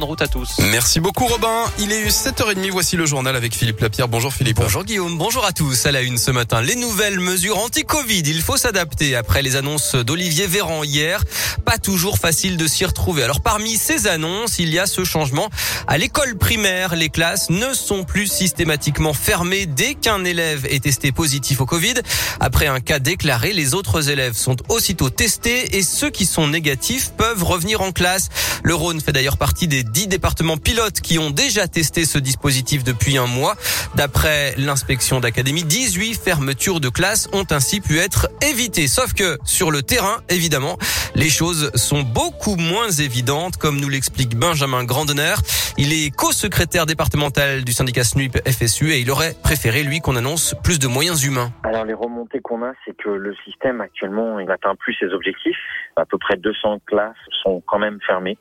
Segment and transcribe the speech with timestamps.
[0.00, 0.58] Bonne route à tous.
[0.70, 1.64] Merci beaucoup Robin.
[1.80, 4.06] Il est 7h30, voici le journal avec Philippe Lapierre.
[4.06, 4.58] Bonjour Philippe.
[4.58, 5.86] Bonjour Guillaume, bonjour à tous.
[5.86, 8.22] À la une ce matin, les nouvelles mesures anti-Covid.
[8.24, 11.24] Il faut s'adapter après les annonces d'Olivier Véran hier.
[11.64, 13.24] Pas toujours facile de s'y retrouver.
[13.24, 15.50] Alors parmi ces annonces, il y a ce changement.
[15.88, 21.10] À l'école primaire, les classes ne sont plus systématiquement fermées dès qu'un élève est testé
[21.10, 21.94] positif au Covid.
[22.38, 27.10] Après un cas déclaré, les autres élèves sont aussitôt testés et ceux qui sont négatifs
[27.16, 28.28] peuvent revenir en classe.
[28.62, 32.84] Le Rhône fait d'ailleurs partie des 10 départements pilotes qui ont déjà testé ce dispositif
[32.84, 33.56] depuis un mois.
[33.94, 38.88] D'après l'inspection d'académie, 18 fermetures de classes ont ainsi pu être évitées.
[38.88, 40.78] Sauf que sur le terrain, évidemment,
[41.14, 45.34] les choses sont beaucoup moins évidentes, comme nous l'explique Benjamin Grandener.
[45.76, 50.54] Il est co-secrétaire départemental du syndicat SNUIP FSU et il aurait préféré, lui, qu'on annonce
[50.62, 51.50] plus de moyens humains.
[51.62, 55.56] Alors les remontées qu'on a, c'est que le système actuellement, il n'atteint plus ses objectifs.
[55.96, 58.38] À peu près 200 classes sont quand même fermées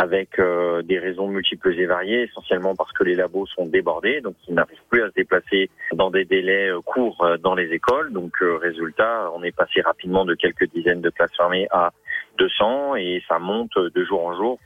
[0.00, 4.34] avec euh, des raisons multiples et variées, essentiellement parce que les labos sont débordés, donc
[4.48, 8.10] ils n'arrivent plus à se déplacer dans des délais euh, courts euh, dans les écoles.
[8.10, 11.90] Donc résultat, on est passé rapidement de quelques dizaines de classes fermées à
[12.38, 14.58] 200 et ça monte de jour en jour.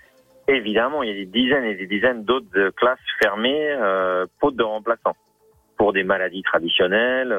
[0.47, 5.17] Évidemment, il y a des dizaines et des dizaines d'autres classes fermées, euh, de remplaçants
[5.77, 7.37] pour des maladies traditionnelles,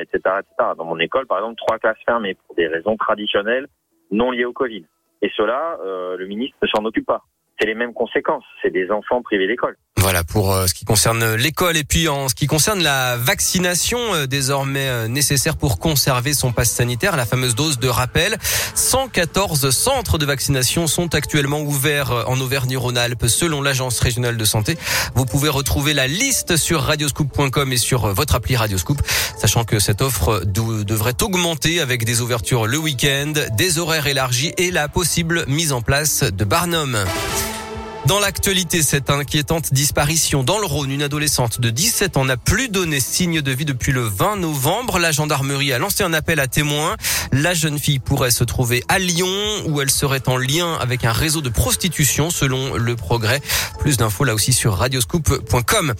[0.00, 0.70] etc., etc.
[0.76, 3.68] Dans mon école, par exemple, trois classes fermées pour des raisons traditionnelles
[4.10, 4.84] non liées au Covid.
[5.22, 7.24] Et cela, euh, le ministre ne s'en occupe pas.
[7.58, 8.44] C'est les mêmes conséquences.
[8.62, 9.76] C'est des enfants privés d'école.
[10.08, 13.98] Voilà pour euh, ce qui concerne l'école et puis en ce qui concerne la vaccination
[14.14, 18.38] euh, désormais euh, nécessaire pour conserver son passe sanitaire, la fameuse dose de rappel.
[18.74, 24.78] 114 centres de vaccination sont actuellement ouverts en Auvergne-Rhône-Alpes selon l'agence régionale de santé.
[25.14, 29.02] Vous pouvez retrouver la liste sur radioscoop.com et sur votre appli Radioscoop,
[29.38, 34.70] sachant que cette offre devrait augmenter avec des ouvertures le week-end, des horaires élargis et
[34.70, 36.96] la possible mise en place de Barnum.
[38.08, 42.70] Dans l'actualité, cette inquiétante disparition dans le Rhône, une adolescente de 17 ans n'a plus
[42.70, 44.98] donné signe de vie depuis le 20 novembre.
[44.98, 46.96] La gendarmerie a lancé un appel à témoins.
[47.32, 49.28] La jeune fille pourrait se trouver à Lyon
[49.66, 53.42] où elle serait en lien avec un réseau de prostitution selon le progrès.
[53.78, 55.92] Plus d'infos là aussi sur radioscoop.com.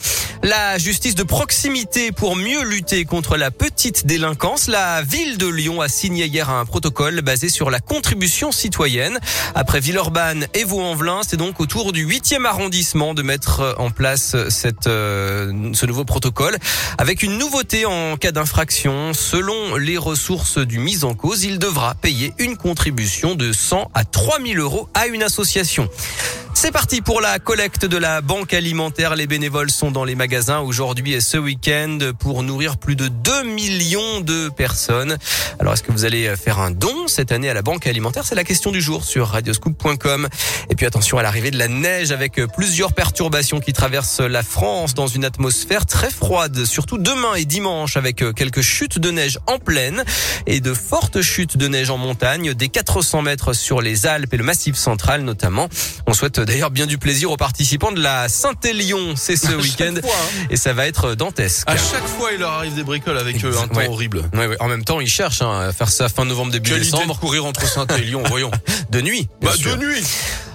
[0.42, 4.68] La justice de proximité pour mieux lutter contre la petite délinquance.
[4.68, 9.18] La ville de Lyon a signé hier un protocole basé sur la contribution citoyenne.
[9.54, 14.36] Après Villeurbanne et Vaux-en-Velin, c'est donc autour du du 8e arrondissement de mettre en place
[14.50, 16.56] cette, euh, ce nouveau protocole
[16.96, 19.12] avec une nouveauté en cas d'infraction.
[19.14, 24.04] Selon les ressources du mise en cause, il devra payer une contribution de 100 à
[24.04, 25.88] 3000 euros à une association.
[26.60, 29.14] C'est parti pour la collecte de la banque alimentaire.
[29.14, 33.44] Les bénévoles sont dans les magasins aujourd'hui et ce week-end pour nourrir plus de 2
[33.44, 35.18] millions de personnes.
[35.60, 38.24] Alors est-ce que vous allez faire un don cette année à la banque alimentaire?
[38.26, 40.28] C'est la question du jour sur radioscoop.com.
[40.68, 44.94] Et puis attention à l'arrivée de la neige avec plusieurs perturbations qui traversent la France
[44.94, 49.60] dans une atmosphère très froide, surtout demain et dimanche avec quelques chutes de neige en
[49.60, 50.02] plaine
[50.48, 54.36] et de fortes chutes de neige en montagne, des 400 mètres sur les Alpes et
[54.36, 55.68] le Massif central notamment.
[56.08, 59.14] On souhaite d'ailleurs bien du plaisir aux participants de la Saint-Élion.
[59.16, 60.46] C'est ce week-end hein.
[60.50, 61.68] et ça va être dantesque.
[61.68, 64.22] À chaque fois, il leur arrive des bricoles avec euh, un temps horrible.
[64.58, 67.14] En même temps, ils cherchent hein, à faire ça fin novembre, début décembre.
[67.14, 68.50] De courir entre Saint-Élion, voyons.
[68.90, 69.28] De nuit.
[69.42, 70.04] Bah, de nuit.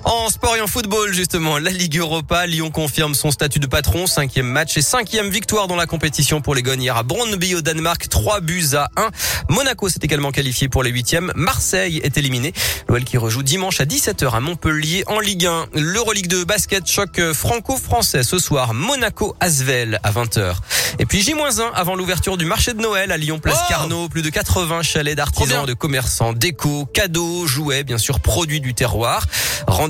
[0.05, 4.05] En sport et en football, justement, la Ligue Europa, Lyon confirme son statut de patron,
[4.05, 7.61] cinquième match et cinquième victoire dans la compétition pour les Gones hier à Brøndby au
[7.61, 9.09] Danemark, 3 buts à 1.
[9.49, 11.31] Monaco s'est également qualifié pour les huitièmes.
[11.35, 12.51] Marseille est éliminé.
[12.89, 15.67] L'OL qui rejoue dimanche à 17h à Montpellier en Ligue 1.
[15.75, 18.73] L'Euroleague de basket choc franco-français ce soir.
[18.73, 20.55] Monaco-Asvel à 20h.
[20.99, 24.09] Et puis J-1 avant l'ouverture du marché de Noël à Lyon Place Carnot.
[24.09, 29.25] Plus de 80 chalets d'artisans, de commerçants, déco, cadeaux, jouets, bien sûr, produits du terroir.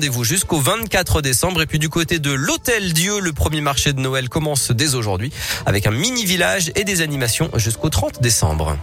[0.04, 1.62] Rendez-vous jusqu'au 24 décembre.
[1.62, 5.32] Et puis du côté de l'Hôtel Dieu, le premier marché de Noël commence dès aujourd'hui
[5.64, 8.76] avec un mini village et des animations jusqu'au 30 décembre.